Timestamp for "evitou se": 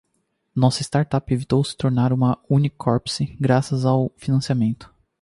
1.31-1.77